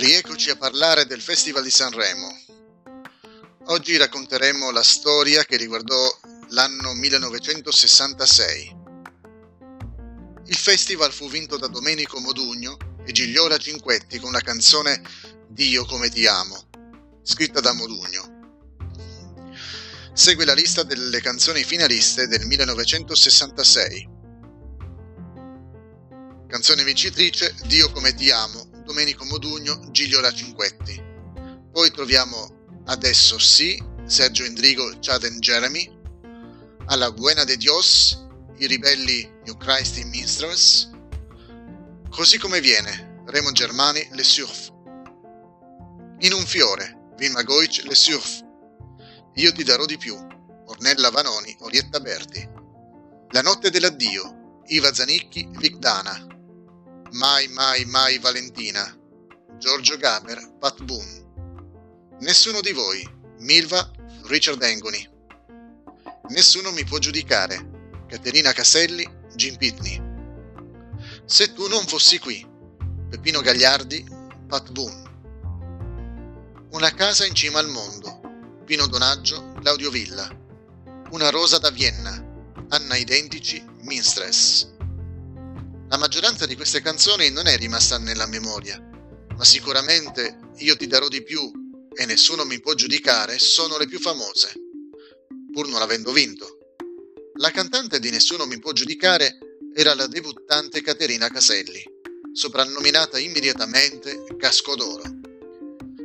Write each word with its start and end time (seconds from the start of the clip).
Rieccoci 0.00 0.48
a 0.48 0.56
parlare 0.56 1.04
del 1.04 1.20
Festival 1.20 1.62
di 1.62 1.68
Sanremo. 1.68 2.26
Oggi 3.66 3.98
racconteremo 3.98 4.70
la 4.70 4.82
storia 4.82 5.44
che 5.44 5.58
riguardò 5.58 6.18
l'anno 6.48 6.94
1966. 6.94 8.76
Il 10.46 10.56
festival 10.56 11.12
fu 11.12 11.28
vinto 11.28 11.58
da 11.58 11.66
Domenico 11.66 12.18
Modugno 12.18 12.78
e 13.04 13.12
Gigliola 13.12 13.58
Cinquetti 13.58 14.18
con 14.18 14.32
la 14.32 14.40
canzone 14.40 15.02
Dio 15.46 15.84
come 15.84 16.08
ti 16.08 16.26
amo, 16.26 16.70
scritta 17.22 17.60
da 17.60 17.74
Modugno. 17.74 18.38
Segue 20.14 20.46
la 20.46 20.54
lista 20.54 20.82
delle 20.82 21.20
canzoni 21.20 21.62
finaliste 21.62 22.26
del 22.26 22.46
1966. 22.46 24.08
Canzone 26.48 26.84
vincitrice 26.84 27.54
Dio 27.66 27.92
come 27.92 28.14
ti 28.14 28.30
amo 28.30 28.69
Domenico 28.90 29.24
Modugno, 29.24 29.78
Gigliola 29.92 30.32
Cinquetti. 30.32 31.00
Poi 31.70 31.92
troviamo 31.92 32.82
Adesso 32.86 33.38
sì, 33.38 33.80
Sergio 34.04 34.42
Endrigo, 34.42 34.98
Chaden 34.98 35.38
Jeremy, 35.38 35.88
Alla 36.86 37.12
Buena 37.12 37.44
de 37.44 37.56
Dios, 37.56 38.20
I 38.58 38.66
ribelli 38.66 39.30
New 39.44 39.56
Christ 39.58 39.98
in 39.98 40.08
Minstrels, 40.08 40.90
Così 42.10 42.36
come 42.38 42.60
viene, 42.60 43.22
Remo 43.26 43.52
Germani, 43.52 44.08
Le 44.10 44.24
Surf. 44.24 44.72
In 46.18 46.32
un 46.32 46.44
fiore, 46.44 47.12
Vilma 47.16 47.44
Goic, 47.44 47.84
Le 47.84 47.94
Surf. 47.94 48.44
Io 49.34 49.52
ti 49.52 49.62
darò 49.62 49.84
di 49.84 49.98
più, 49.98 50.16
Ornella 50.66 51.10
Vanoni, 51.10 51.56
Orietta 51.60 52.00
Berti. 52.00 52.48
La 53.28 53.42
notte 53.42 53.70
dell'addio, 53.70 54.62
Iva 54.66 54.92
Zanicchi, 54.92 55.48
Vic 55.48 55.76
Dana. 55.76 56.26
Mai, 57.12 57.48
mai, 57.48 57.84
mai 57.86 58.18
Valentina. 58.18 58.96
Giorgio 59.58 59.96
Gaber, 59.96 60.56
Pat 60.60 60.80
Boone. 60.84 61.26
Nessuno 62.20 62.60
di 62.60 62.70
voi. 62.70 63.04
Milva, 63.40 63.90
Richard 64.26 64.62
Engoni. 64.62 65.08
Nessuno 66.28 66.70
mi 66.70 66.84
può 66.84 66.98
giudicare. 66.98 68.04
Caterina 68.06 68.52
Caselli, 68.52 69.04
Jim 69.34 69.56
Pitney. 69.56 70.00
Se 71.24 71.52
tu 71.52 71.66
non 71.66 71.84
fossi 71.86 72.20
qui. 72.20 72.46
Peppino 73.08 73.40
Gagliardi, 73.40 74.06
Pat 74.46 74.70
Boone. 74.70 75.08
Una 76.70 76.94
casa 76.94 77.26
in 77.26 77.34
cima 77.34 77.58
al 77.58 77.68
mondo. 77.68 78.20
Pino 78.64 78.86
Donaggio, 78.86 79.54
Claudio 79.60 79.90
Villa. 79.90 80.28
Una 81.10 81.30
rosa 81.30 81.58
da 81.58 81.70
Vienna. 81.70 82.24
Anna 82.68 82.94
Identici, 82.94 83.64
Minstress. 83.80 84.69
La 85.90 85.96
maggioranza 85.98 86.46
di 86.46 86.54
queste 86.54 86.80
canzoni 86.80 87.30
non 87.30 87.48
è 87.48 87.56
rimasta 87.56 87.98
nella 87.98 88.26
memoria, 88.26 88.78
ma 89.36 89.44
sicuramente 89.44 90.38
Io 90.58 90.76
ti 90.76 90.86
darò 90.86 91.08
di 91.08 91.24
più 91.24 91.50
e 91.92 92.06
Nessuno 92.06 92.44
mi 92.44 92.60
può 92.60 92.74
giudicare 92.74 93.40
sono 93.40 93.76
le 93.76 93.88
più 93.88 93.98
famose, 93.98 94.52
pur 95.52 95.66
non 95.66 95.82
avendo 95.82 96.12
vinto. 96.12 96.76
La 97.38 97.50
cantante 97.50 97.98
di 97.98 98.10
Nessuno 98.10 98.46
mi 98.46 98.60
può 98.60 98.70
giudicare 98.70 99.38
era 99.74 99.92
la 99.94 100.06
debuttante 100.06 100.80
Caterina 100.80 101.28
Caselli, 101.28 101.82
soprannominata 102.32 103.18
immediatamente 103.18 104.26
Casco 104.38 104.76
d'Oro. 104.76 105.02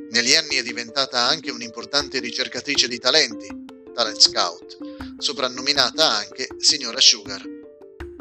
Negli 0.09 0.33
anni 0.33 0.55
è 0.55 0.64
diventata 0.64 1.27
anche 1.27 1.52
un'importante 1.52 2.17
ricercatrice 2.17 2.88
di 2.88 2.97
talenti, 2.97 3.47
talent 3.94 4.20
scout, 4.20 4.77
soprannominata 5.20 6.09
anche 6.09 6.47
Signora 6.58 6.99
Sugar. 6.99 7.55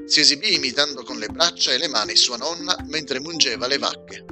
Si 0.07 0.21
esibì 0.21 0.55
imitando 0.55 1.03
con 1.03 1.19
le 1.19 1.29
braccia 1.29 1.73
e 1.73 1.79
le 1.79 1.89
mani 1.89 2.15
sua 2.15 2.37
nonna 2.37 2.77
mentre 2.87 3.21
mungeva 3.21 3.67
le 3.67 3.79
vacche. 3.79 4.25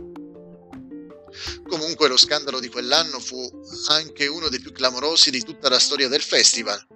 Comunque 1.67 2.09
lo 2.09 2.19
scandalo 2.19 2.61
di 2.61 2.69
quell'anno 2.69 3.19
fu 3.19 3.51
anche 3.89 4.27
uno 4.27 4.49
dei 4.49 4.61
più 4.61 4.73
clamorosi 4.73 5.31
di 5.31 5.43
tutta 5.43 5.71
la 5.71 5.79
storia 5.79 6.09
del 6.09 6.21
festival. 6.21 6.87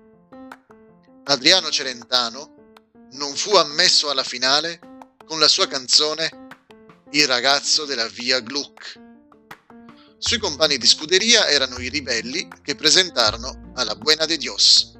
Adriano 1.25 1.70
Celentano 1.70 2.75
non 3.12 3.34
fu 3.34 3.54
ammesso 3.54 4.10
alla 4.10 4.22
finale 4.22 4.78
con 5.25 5.41
la 5.41 5.48
sua 5.48 5.66
canzone 5.66 6.44
Il 7.12 7.26
ragazzo 7.26 7.84
della 7.84 8.06
via 8.09 8.41
Gluck. 8.41 9.00
Sui 10.19 10.38
compagni 10.38 10.76
di 10.76 10.86
scuderia 10.86 11.48
erano 11.48 11.78
i 11.78 11.88
ribelli 11.88 12.48
che 12.62 12.75
presentarono 12.75 13.72
alla 13.75 13.94
Buena 13.94 14.26
de 14.26 14.36
Dios. 14.36 14.96